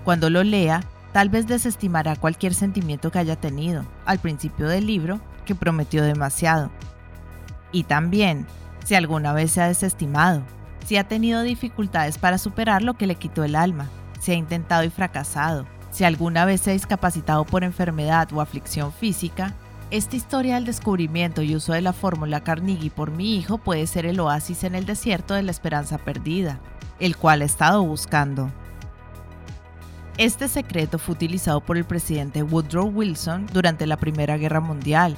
Cuando 0.04 0.30
lo 0.30 0.44
lea, 0.44 0.82
Tal 1.16 1.30
vez 1.30 1.46
desestimará 1.46 2.14
cualquier 2.14 2.52
sentimiento 2.52 3.10
que 3.10 3.18
haya 3.18 3.36
tenido 3.36 3.86
al 4.04 4.18
principio 4.18 4.68
del 4.68 4.86
libro 4.86 5.18
que 5.46 5.54
prometió 5.54 6.04
demasiado. 6.04 6.70
Y 7.72 7.84
también, 7.84 8.46
si 8.84 8.96
alguna 8.96 9.32
vez 9.32 9.52
se 9.52 9.62
ha 9.62 9.68
desestimado, 9.68 10.42
si 10.84 10.98
ha 10.98 11.08
tenido 11.08 11.40
dificultades 11.40 12.18
para 12.18 12.36
superar 12.36 12.82
lo 12.82 12.98
que 12.98 13.06
le 13.06 13.14
quitó 13.14 13.44
el 13.44 13.56
alma, 13.56 13.88
si 14.20 14.32
ha 14.32 14.34
intentado 14.34 14.84
y 14.84 14.90
fracasado, 14.90 15.66
si 15.96 16.04
alguna 16.04 16.44
vez 16.44 16.60
se 16.60 16.72
ha 16.72 16.74
discapacitado 16.74 17.46
por 17.46 17.64
enfermedad 17.64 18.30
o 18.34 18.42
aflicción 18.42 18.92
física, 18.92 19.54
esta 19.90 20.14
historia 20.14 20.56
del 20.56 20.66
descubrimiento 20.66 21.40
y 21.40 21.56
uso 21.56 21.72
de 21.72 21.80
la 21.80 21.94
fórmula 21.94 22.42
Carnegie 22.42 22.90
por 22.90 23.10
mi 23.10 23.34
hijo 23.34 23.56
puede 23.56 23.86
ser 23.86 24.04
el 24.04 24.20
oasis 24.20 24.64
en 24.64 24.74
el 24.74 24.84
desierto 24.84 25.32
de 25.32 25.42
la 25.42 25.52
esperanza 25.52 25.96
perdida, 25.96 26.60
el 27.00 27.16
cual 27.16 27.40
ha 27.40 27.46
estado 27.46 27.82
buscando. 27.82 28.50
Este 30.18 30.48
secreto 30.48 30.98
fue 30.98 31.14
utilizado 31.14 31.62
por 31.62 31.78
el 31.78 31.86
presidente 31.86 32.42
Woodrow 32.42 32.90
Wilson 32.90 33.46
durante 33.50 33.86
la 33.86 33.96
Primera 33.96 34.36
Guerra 34.36 34.60
Mundial. 34.60 35.16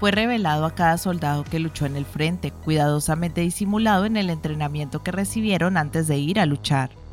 Fue 0.00 0.10
revelado 0.10 0.66
a 0.66 0.74
cada 0.74 0.98
soldado 0.98 1.44
que 1.44 1.60
luchó 1.60 1.86
en 1.86 1.94
el 1.94 2.04
frente, 2.04 2.50
cuidadosamente 2.50 3.42
disimulado 3.42 4.06
en 4.06 4.16
el 4.16 4.30
entrenamiento 4.30 5.04
que 5.04 5.12
recibieron 5.12 5.76
antes 5.76 6.08
de 6.08 6.18
ir 6.18 6.40
a 6.40 6.46
luchar. 6.46 7.03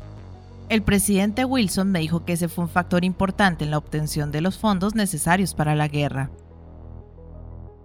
El 0.72 0.82
presidente 0.82 1.44
Wilson 1.44 1.90
me 1.90 1.98
dijo 1.98 2.24
que 2.24 2.32
ese 2.32 2.48
fue 2.48 2.64
un 2.64 2.70
factor 2.70 3.04
importante 3.04 3.62
en 3.62 3.70
la 3.70 3.76
obtención 3.76 4.32
de 4.32 4.40
los 4.40 4.56
fondos 4.56 4.94
necesarios 4.94 5.52
para 5.52 5.74
la 5.74 5.86
guerra. 5.86 6.30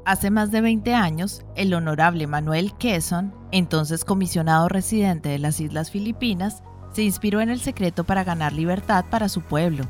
Hace 0.06 0.32
más 0.32 0.52
de 0.52 0.62
20 0.62 0.94
años, 0.94 1.46
el 1.58 1.74
honorable 1.74 2.28
Manuel 2.28 2.72
Quesson, 2.80 3.36
entonces 3.52 4.06
comisionado 4.06 4.70
residente 4.70 5.28
de 5.28 5.38
las 5.38 5.60
Islas 5.60 5.92
Filipinas, 5.92 6.64
se 6.94 7.04
inspiró 7.04 7.42
en 7.42 7.50
el 7.50 7.60
secreto 7.60 8.06
para 8.06 8.24
ganar 8.24 8.54
libertad 8.54 9.04
para 9.10 9.28
su 9.28 9.42
pueblo. 9.42 9.84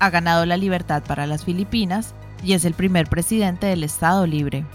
Ha 0.00 0.10
ganado 0.10 0.44
la 0.46 0.56
libertad 0.56 1.04
para 1.06 1.28
las 1.28 1.44
Filipinas 1.44 2.16
y 2.42 2.54
es 2.54 2.64
el 2.64 2.74
primer 2.74 3.06
presidente 3.06 3.68
del 3.68 3.84
Estado 3.84 4.26
libre. 4.26 4.66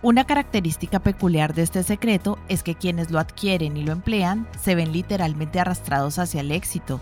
Una 0.00 0.24
característica 0.24 1.00
peculiar 1.00 1.54
de 1.54 1.62
este 1.62 1.82
secreto 1.82 2.38
es 2.48 2.62
que 2.62 2.74
quienes 2.74 3.10
lo 3.10 3.18
adquieren 3.18 3.76
y 3.76 3.82
lo 3.82 3.92
emplean 3.92 4.46
se 4.60 4.74
ven 4.74 4.92
literalmente 4.92 5.58
arrastrados 5.58 6.18
hacia 6.18 6.40
el 6.40 6.52
éxito. 6.52 7.00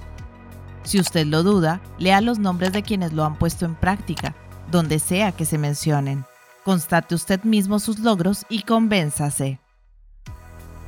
Si 0.83 0.99
usted 0.99 1.26
lo 1.26 1.43
duda, 1.43 1.81
lea 1.99 2.21
los 2.21 2.38
nombres 2.38 2.73
de 2.73 2.83
quienes 2.83 3.12
lo 3.12 3.25
han 3.25 3.37
puesto 3.37 3.67
en 3.67 3.75
práctica, 3.75 4.35
donde 4.71 4.99
sea 4.99 5.33
que 5.33 5.45
se 5.45 5.59
mencionen. 5.59 6.25
Constate 6.65 7.15
usted 7.15 7.43
mismo 7.45 7.79
sus 7.79 7.99
logros 7.99 8.47
y 8.49 8.62
convénzase 8.62 9.61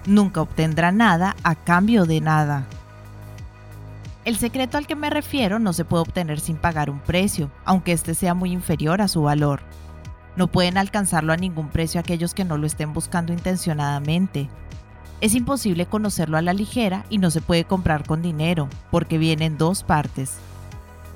nunca 0.09 0.41
obtendrá 0.41 0.91
nada 0.91 1.37
a 1.45 1.55
cambio 1.55 2.05
de 2.05 2.21
nada. 2.21 2.67
El 4.25 4.37
secreto 4.37 4.77
al 4.77 4.87
que 4.87 4.97
me 4.97 5.11
refiero 5.11 5.59
no 5.59 5.73
se 5.73 5.85
puede 5.85 6.03
obtener 6.03 6.41
sin 6.41 6.57
pagar 6.57 6.91
un 6.91 6.99
precio, 6.99 7.51
aunque 7.65 7.93
éste 7.93 8.15
sea 8.15 8.35
muy 8.35 8.53
inferior 8.53 9.01
a 9.01 9.09
su 9.09 9.23
valor. 9.23 9.61
No 10.39 10.47
pueden 10.47 10.79
alcanzarlo 10.79 11.35
a 11.35 11.37
ningún 11.37 11.69
precio 11.69 12.01
aquellos 12.01 12.33
que 12.33 12.47
no 12.47 12.57
lo 12.57 12.67
estén 12.67 12.95
buscando 12.95 13.35
intencionadamente. 13.35 14.49
Es 15.21 15.35
imposible 15.35 15.85
conocerlo 15.85 16.39
a 16.39 16.43
la 16.43 16.55
ligera 16.55 17.05
y 17.11 17.19
no 17.19 17.31
se 17.31 17.43
puede 17.43 17.65
comprar 17.65 18.07
con 18.07 18.23
dinero, 18.23 18.71
porque 18.91 19.19
viene 19.19 19.45
en 19.45 19.59
dos 19.59 19.83
partes. 19.83 20.39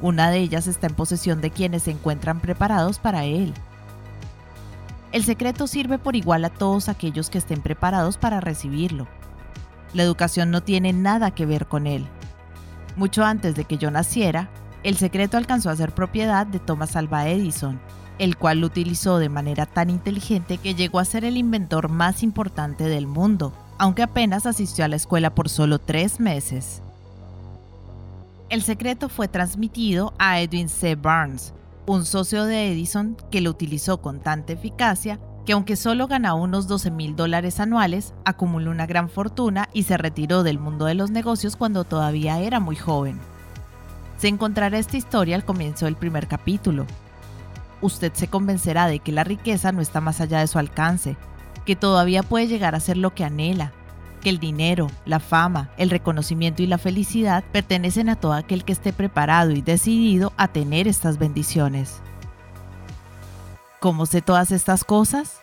Una 0.02 0.30
de 0.30 0.40
ellas 0.40 0.66
está 0.66 0.88
en 0.88 0.94
posesión 0.94 1.40
de 1.40 1.50
quienes 1.50 1.84
se 1.84 1.92
encuentran 1.92 2.40
preparados 2.40 2.98
para 2.98 3.24
él, 3.24 3.54
el 5.12 5.24
secreto 5.24 5.66
sirve 5.66 5.98
por 5.98 6.16
igual 6.16 6.42
a 6.46 6.48
todos 6.48 6.88
aquellos 6.88 7.28
que 7.28 7.36
estén 7.36 7.60
preparados 7.60 8.16
para 8.16 8.40
recibirlo. 8.40 9.06
La 9.92 10.02
educación 10.02 10.50
no 10.50 10.62
tiene 10.62 10.94
nada 10.94 11.32
que 11.32 11.44
ver 11.44 11.66
con 11.66 11.86
él. 11.86 12.06
Mucho 12.96 13.22
antes 13.22 13.54
de 13.54 13.66
que 13.66 13.76
yo 13.76 13.90
naciera, 13.90 14.48
el 14.82 14.96
secreto 14.96 15.36
alcanzó 15.36 15.68
a 15.68 15.76
ser 15.76 15.92
propiedad 15.92 16.46
de 16.46 16.58
Thomas 16.58 16.96
Alva 16.96 17.28
Edison, 17.28 17.78
el 18.22 18.36
cual 18.36 18.60
lo 18.60 18.68
utilizó 18.68 19.18
de 19.18 19.28
manera 19.28 19.66
tan 19.66 19.90
inteligente 19.90 20.58
que 20.58 20.76
llegó 20.76 21.00
a 21.00 21.04
ser 21.04 21.24
el 21.24 21.36
inventor 21.36 21.88
más 21.88 22.22
importante 22.22 22.84
del 22.84 23.08
mundo, 23.08 23.52
aunque 23.78 24.04
apenas 24.04 24.46
asistió 24.46 24.84
a 24.84 24.88
la 24.88 24.94
escuela 24.94 25.34
por 25.34 25.48
solo 25.48 25.80
tres 25.80 26.20
meses. 26.20 26.82
El 28.48 28.62
secreto 28.62 29.08
fue 29.08 29.26
transmitido 29.26 30.14
a 30.20 30.40
Edwin 30.40 30.68
C. 30.68 30.94
Barnes, 30.94 31.52
un 31.84 32.04
socio 32.04 32.44
de 32.44 32.70
Edison 32.70 33.16
que 33.32 33.40
lo 33.40 33.50
utilizó 33.50 34.00
con 34.00 34.20
tanta 34.20 34.52
eficacia 34.52 35.18
que 35.44 35.54
aunque 35.54 35.74
solo 35.74 36.06
ganaba 36.06 36.34
unos 36.34 36.68
12 36.68 36.92
mil 36.92 37.16
dólares 37.16 37.58
anuales, 37.58 38.14
acumuló 38.24 38.70
una 38.70 38.86
gran 38.86 39.10
fortuna 39.10 39.68
y 39.72 39.82
se 39.82 39.96
retiró 39.96 40.44
del 40.44 40.60
mundo 40.60 40.84
de 40.84 40.94
los 40.94 41.10
negocios 41.10 41.56
cuando 41.56 41.82
todavía 41.82 42.38
era 42.38 42.60
muy 42.60 42.76
joven. 42.76 43.18
Se 44.16 44.28
encontrará 44.28 44.78
esta 44.78 44.96
historia 44.96 45.34
al 45.34 45.44
comienzo 45.44 45.86
del 45.86 45.96
primer 45.96 46.28
capítulo. 46.28 46.86
Usted 47.82 48.12
se 48.14 48.28
convencerá 48.28 48.86
de 48.86 49.00
que 49.00 49.12
la 49.12 49.24
riqueza 49.24 49.72
no 49.72 49.82
está 49.82 50.00
más 50.00 50.20
allá 50.20 50.38
de 50.38 50.46
su 50.46 50.58
alcance, 50.58 51.16
que 51.66 51.76
todavía 51.76 52.22
puede 52.22 52.46
llegar 52.46 52.74
a 52.74 52.80
ser 52.80 52.96
lo 52.96 53.12
que 53.12 53.24
anhela, 53.24 53.72
que 54.22 54.30
el 54.30 54.38
dinero, 54.38 54.86
la 55.04 55.20
fama, 55.20 55.70
el 55.76 55.90
reconocimiento 55.90 56.62
y 56.62 56.68
la 56.68 56.78
felicidad 56.78 57.44
pertenecen 57.52 58.08
a 58.08 58.16
todo 58.16 58.32
aquel 58.32 58.64
que 58.64 58.72
esté 58.72 58.92
preparado 58.92 59.50
y 59.50 59.60
decidido 59.60 60.32
a 60.36 60.48
tener 60.48 60.86
estas 60.86 61.18
bendiciones. 61.18 62.00
¿Cómo 63.80 64.06
sé 64.06 64.22
todas 64.22 64.52
estas 64.52 64.84
cosas? 64.84 65.40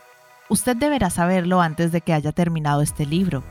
Usted 0.48 0.78
deberá 0.78 1.10
saberlo 1.10 1.62
antes 1.62 1.92
de 1.92 2.00
que 2.00 2.14
haya 2.14 2.32
terminado 2.32 2.82
este 2.82 3.06
libro. 3.06 3.44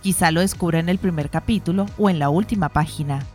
Quizá 0.00 0.30
lo 0.30 0.40
descubra 0.40 0.78
en 0.78 0.88
el 0.88 0.98
primer 0.98 1.28
capítulo 1.28 1.86
o 1.98 2.08
en 2.08 2.20
la 2.20 2.30
última 2.30 2.68
página. 2.68 3.26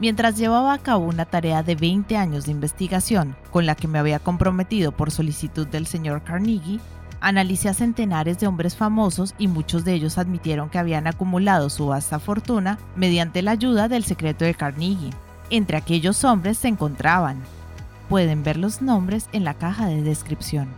Mientras 0.00 0.36
llevaba 0.36 0.72
a 0.72 0.78
cabo 0.78 1.04
una 1.04 1.26
tarea 1.26 1.62
de 1.62 1.76
20 1.76 2.16
años 2.16 2.46
de 2.46 2.52
investigación 2.52 3.36
con 3.52 3.66
la 3.66 3.74
que 3.74 3.86
me 3.86 3.98
había 3.98 4.18
comprometido 4.18 4.92
por 4.92 5.10
solicitud 5.10 5.66
del 5.66 5.86
señor 5.86 6.22
Carnegie, 6.24 6.80
Analicé 7.20 7.68
a 7.68 7.74
centenares 7.74 8.40
de 8.40 8.46
hombres 8.46 8.76
famosos 8.76 9.34
y 9.36 9.46
muchos 9.46 9.84
de 9.84 9.92
ellos 9.92 10.16
admitieron 10.16 10.70
que 10.70 10.78
habían 10.78 11.06
acumulado 11.06 11.68
su 11.68 11.86
vasta 11.86 12.18
fortuna 12.18 12.78
mediante 12.96 13.42
la 13.42 13.50
ayuda 13.50 13.88
del 13.88 14.04
secreto 14.04 14.46
de 14.46 14.54
Carnegie. 14.54 15.10
Entre 15.50 15.76
aquellos 15.76 16.24
hombres 16.24 16.56
se 16.56 16.68
encontraban. 16.68 17.42
Pueden 18.08 18.42
ver 18.42 18.56
los 18.56 18.80
nombres 18.80 19.28
en 19.32 19.44
la 19.44 19.52
caja 19.52 19.86
de 19.86 20.02
descripción. 20.02 20.68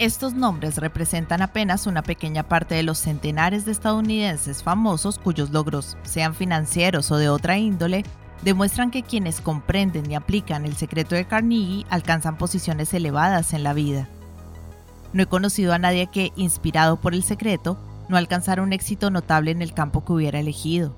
Estos 0.00 0.32
nombres 0.32 0.78
representan 0.78 1.42
apenas 1.42 1.86
una 1.86 2.02
pequeña 2.02 2.42
parte 2.42 2.74
de 2.74 2.82
los 2.82 2.96
centenares 2.96 3.66
de 3.66 3.72
estadounidenses 3.72 4.62
famosos 4.62 5.18
cuyos 5.18 5.50
logros, 5.50 5.98
sean 6.04 6.34
financieros 6.34 7.10
o 7.10 7.18
de 7.18 7.28
otra 7.28 7.58
índole, 7.58 8.06
demuestran 8.42 8.90
que 8.90 9.02
quienes 9.02 9.42
comprenden 9.42 10.10
y 10.10 10.14
aplican 10.14 10.64
el 10.64 10.74
secreto 10.74 11.14
de 11.14 11.26
Carnegie 11.26 11.84
alcanzan 11.90 12.38
posiciones 12.38 12.94
elevadas 12.94 13.52
en 13.52 13.62
la 13.62 13.74
vida. 13.74 14.08
No 15.12 15.22
he 15.22 15.26
conocido 15.26 15.74
a 15.74 15.78
nadie 15.78 16.06
que, 16.06 16.32
inspirado 16.34 16.98
por 16.98 17.12
el 17.12 17.22
secreto, 17.22 17.76
no 18.08 18.16
alcanzara 18.16 18.62
un 18.62 18.72
éxito 18.72 19.10
notable 19.10 19.50
en 19.50 19.60
el 19.60 19.74
campo 19.74 20.02
que 20.02 20.14
hubiera 20.14 20.40
elegido. 20.40 20.96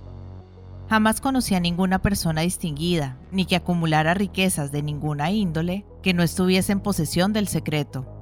Jamás 0.89 1.21
conocí 1.21 1.57
a 1.57 1.61
ninguna 1.61 1.99
persona 1.99 2.43
distinguida, 2.43 3.17
ni 3.33 3.47
que 3.47 3.57
acumulara 3.57 4.15
riquezas 4.15 4.71
de 4.71 4.85
ninguna 4.85 5.33
índole, 5.33 5.85
que 6.05 6.15
no 6.15 6.23
estuviese 6.23 6.71
en 6.71 6.79
posesión 6.79 7.33
del 7.33 7.49
secreto. 7.49 8.22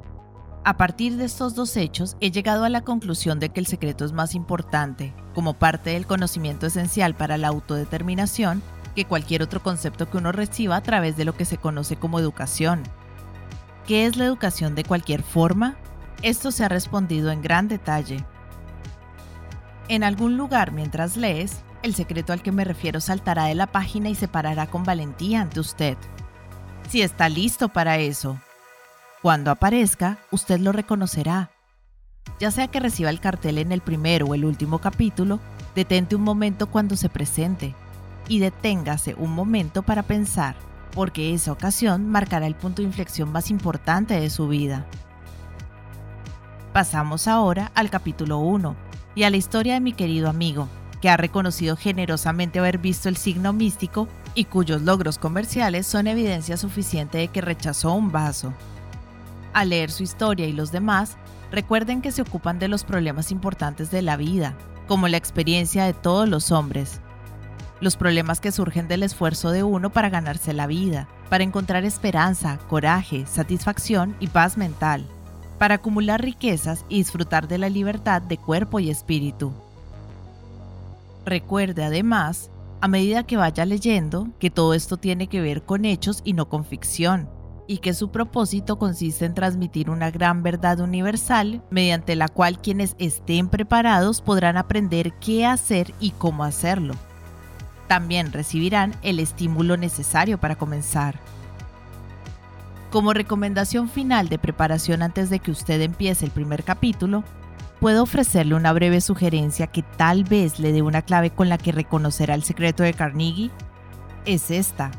A 0.63 0.77
partir 0.77 1.17
de 1.17 1.25
estos 1.25 1.55
dos 1.55 1.75
hechos, 1.79 2.19
he 2.21 2.31
llegado 2.31 2.65
a 2.65 2.69
la 2.69 2.83
conclusión 2.83 3.41
de 3.41 3.49
que 3.49 3.61
el 3.61 3.67
secreto 3.67 4.05
es 4.05 4.13
más 4.13 4.35
importante, 4.35 5.15
como 5.35 5.55
parte 5.55 5.91
del 5.91 6.07
conocimiento 6.07 6.67
esencial 6.67 7.15
para 7.15 7.39
la 7.39 7.49
autodeterminación, 7.49 8.63
que 8.95 9.07
cualquier 9.07 9.43
otro 9.43 9.63
concepto 9.63 10.11
que 10.11 10.19
uno 10.19 10.33
reciba 10.33 10.77
a 10.77 10.83
través 10.83 11.17
de 11.17 11.25
lo 11.25 11.35
que 11.35 11.47
se 11.47 11.57
conoce 11.57 11.97
como 11.97 12.19
educación. 12.19 12.83
¿Qué 13.87 14.05
es 14.05 14.19
la 14.19 14.27
educación 14.27 14.75
de 14.75 14.85
cualquier 14.85 15.23
forma? 15.23 15.77
Esto 16.21 16.51
se 16.51 16.63
ha 16.63 16.69
respondido 16.69 17.31
en 17.31 17.41
gran 17.41 17.67
detalle. 17.67 18.23
En 19.89 20.05
algún 20.05 20.37
lugar 20.37 20.73
mientras 20.73 21.17
lees, 21.17 21.63
el 21.83 21.95
secreto 21.95 22.35
al 22.35 22.43
que 22.43 22.53
me 22.53 22.65
refiero 22.65 23.01
saltará 23.01 23.45
de 23.47 23.55
la 23.55 23.67
página 23.67 24.11
y 24.11 24.15
se 24.15 24.29
parará 24.29 24.67
con 24.67 24.85
valentía 24.85 25.41
ante 25.41 25.61
usted. 25.61 25.97
Si 26.91 27.01
está 27.01 27.31
listo 27.31 27.71
para 27.71 27.97
eso, 27.97 28.39
cuando 29.23 29.51
aparezca, 29.51 30.19
usted 30.31 30.61
lo 30.61 30.73
reconocerá. 30.73 31.51
Ya 32.39 32.51
sea 32.51 32.69
que 32.69 32.81
reciba 32.81 33.11
el 33.11 33.21
cartel 33.21 33.59
en 33.59 33.71
el 33.71 33.83
primero 33.83 34.27
o 34.27 34.35
el 34.35 34.47
último 34.47 34.79
capítulo, 34.79 35.41
detente 35.75 36.17
un 36.17 36.23
momento 36.23 36.69
cuando 36.69 36.97
se 36.97 37.11
presente 37.11 37.75
y 38.29 38.39
deténgase 38.39 39.15
un 39.19 39.33
momento 39.33 39.83
para 39.83 40.05
pensar, 40.05 40.55
porque 40.95 41.35
esa 41.35 41.53
ocasión 41.53 42.09
marcará 42.09 42.47
el 42.47 42.55
punto 42.55 42.81
de 42.81 42.89
inflexión 42.89 43.31
más 43.31 43.51
importante 43.51 44.19
de 44.19 44.31
su 44.31 44.49
vida. 44.49 44.87
Pasamos 46.73 47.29
ahora 47.29 47.73
al 47.75 47.91
capítulo 47.91 48.39
1 48.39 48.75
y 49.15 49.25
a 49.25 49.31
la 49.31 49.37
historia 49.37 49.75
de 49.75 49.81
mi 49.81 49.93
querido 49.93 50.31
amigo, 50.31 50.69
que 51.03 51.11
ha 51.11 51.17
reconocido 51.17 51.77
generosamente 51.77 52.59
haber 52.59 52.79
visto 52.79 53.09
el 53.09 53.17
signo 53.17 53.53
místico 53.53 54.09
y 54.35 54.45
cuyos 54.45 54.83
logros 54.83 55.19
comerciales 55.19 55.87
son 55.87 56.07
evidencia 56.07 56.57
suficiente 56.57 57.19
de 57.19 57.29
que 57.29 57.41
rechazó 57.41 57.93
un 57.93 58.13
vaso. 58.13 58.55
Al 59.53 59.71
leer 59.71 59.91
su 59.91 60.05
historia 60.05 60.47
y 60.47 60.53
los 60.53 60.71
demás, 60.71 61.17
recuerden 61.51 62.03
que 62.03 62.13
se 62.13 62.23
ocupan 62.23 62.59
de 62.59 62.69
los 62.69 62.85
problemas 62.85 63.33
importantes 63.33 63.91
de 63.91 64.03
la 64.03 64.17
vida, 64.17 64.55
como 64.87 65.09
la 65.09 65.17
experiencia 65.17 65.85
de 65.85 65.93
todos 65.93 66.29
los 66.29 66.53
hombres. 66.53 67.01
Los 67.81 67.97
problemas 67.97 68.41
que 68.41 68.53
surgen 68.53 68.87
del 68.87 69.03
esfuerzo 69.03 69.51
de 69.51 69.65
uno 69.65 69.91
para 69.91 70.09
ganarse 70.09 70.53
la 70.53 70.67
vida, 70.67 71.09
para 71.31 71.43
encontrar 71.43 71.85
esperanza, 71.85 72.59
coraje, 72.69 73.27
satisfacción 73.27 74.15
y 74.21 74.29
paz 74.29 74.57
mental, 74.57 75.05
para 75.59 75.77
acumular 75.77 76.23
riquezas 76.23 76.85
y 76.89 76.99
disfrutar 76.99 77.49
de 77.49 77.59
la 77.59 77.69
libertad 77.69 78.23
de 78.23 78.37
cuerpo 78.37 78.79
y 78.79 78.91
espíritu. 78.91 79.53
Recuerde 81.25 81.85
además, 81.85 82.51
a 82.81 82.89
medida 82.89 83.25
que 83.25 83.37
vaya 83.37 83.65
leyendo, 83.65 84.29
que 84.39 84.51
todo 84.51 84.75
esto 84.75 84.97
tiene 84.97 85.27
que 85.27 85.41
ver 85.41 85.63
con 85.63 85.85
hechos 85.85 86.23
y 86.25 86.35
no 86.35 86.49
con 86.49 86.65
ficción 86.65 87.29
y 87.71 87.79
que 87.79 87.95
su 87.95 88.11
propósito 88.11 88.81
consiste 88.81 89.25
en 89.27 89.35
transmitir 89.35 89.91
una 89.91 90.11
gran 90.11 90.43
verdad 90.43 90.81
universal 90.81 91.63
mediante 91.71 92.17
la 92.17 92.27
cual 92.27 92.61
quienes 92.61 92.97
estén 92.99 93.49
preparados 93.49 94.23
podrán 94.23 94.57
aprender 94.57 95.13
qué 95.21 95.47
hacer 95.47 95.95
y 96.01 96.11
cómo 96.11 96.43
hacerlo. 96.43 96.95
También 97.87 98.33
recibirán 98.33 98.97
el 99.03 99.21
estímulo 99.21 99.77
necesario 99.77 100.37
para 100.37 100.57
comenzar. 100.57 101.21
Como 102.91 103.13
recomendación 103.13 103.89
final 103.89 104.29
de 104.29 104.41
preparación 104.41 105.01
antes 105.01 105.31
de 105.31 105.39
que 105.39 105.53
usted 105.53 105.81
empiece 105.81 106.25
el 106.25 106.33
primer 106.33 106.65
capítulo, 106.65 107.23
puedo 107.79 108.03
ofrecerle 108.03 108.57
una 108.57 108.73
breve 108.73 109.01
sugerencia 109.01 109.69
que 109.69 109.85
tal 109.97 110.25
vez 110.25 110.59
le 110.59 110.73
dé 110.73 110.83
una 110.83 111.03
clave 111.03 111.31
con 111.31 111.49
la 111.49 111.57
que 111.57 111.71
reconocerá 111.71 112.35
el 112.35 112.43
secreto 112.43 112.83
de 112.83 112.95
Carnegie. 112.95 113.53
Es 114.25 114.51
esta. 114.51 114.91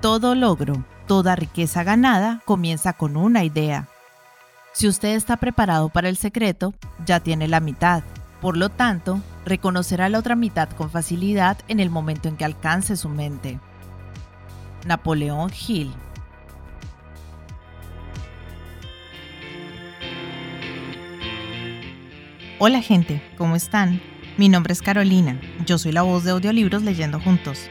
Todo 0.00 0.34
logro, 0.34 0.84
Toda 1.08 1.36
riqueza 1.36 1.84
ganada 1.84 2.42
comienza 2.44 2.92
con 2.92 3.16
una 3.16 3.42
idea. 3.42 3.88
Si 4.74 4.86
usted 4.86 5.16
está 5.16 5.38
preparado 5.38 5.88
para 5.88 6.10
el 6.10 6.18
secreto, 6.18 6.74
ya 7.06 7.20
tiene 7.20 7.48
la 7.48 7.60
mitad. 7.60 8.02
Por 8.42 8.58
lo 8.58 8.68
tanto, 8.68 9.18
reconocerá 9.46 10.10
la 10.10 10.18
otra 10.18 10.36
mitad 10.36 10.68
con 10.68 10.90
facilidad 10.90 11.56
en 11.66 11.80
el 11.80 11.88
momento 11.88 12.28
en 12.28 12.36
que 12.36 12.44
alcance 12.44 12.94
su 12.94 13.08
mente. 13.08 13.58
Napoleón 14.86 15.50
Hill 15.66 15.94
Hola 22.58 22.82
gente, 22.82 23.22
¿cómo 23.38 23.56
están? 23.56 24.02
Mi 24.36 24.50
nombre 24.50 24.74
es 24.74 24.82
Carolina, 24.82 25.40
yo 25.64 25.78
soy 25.78 25.92
la 25.92 26.02
voz 26.02 26.24
de 26.24 26.32
audiolibros 26.32 26.82
leyendo 26.82 27.18
juntos. 27.18 27.70